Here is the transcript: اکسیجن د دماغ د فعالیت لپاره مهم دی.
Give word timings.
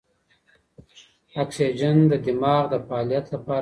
اکسیجن 1.43 1.97
د 2.11 2.13
دماغ 2.25 2.63
د 2.71 2.75
فعالیت 2.87 3.25
لپاره 3.33 3.49
مهم 3.49 3.57
دی. 3.57 3.59